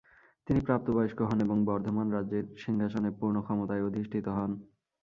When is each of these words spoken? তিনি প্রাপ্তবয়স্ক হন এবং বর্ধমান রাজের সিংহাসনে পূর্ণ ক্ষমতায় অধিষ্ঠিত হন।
তিনি 0.47 0.59
প্রাপ্তবয়স্ক 0.61 1.19
হন 1.21 1.39
এবং 1.41 1.57
বর্ধমান 1.65 2.07
রাজের 2.11 2.45
সিংহাসনে 2.57 3.09
পূর্ণ 3.19 3.35
ক্ষমতায় 3.41 3.85
অধিষ্ঠিত 3.87 4.25
হন। 4.29 4.51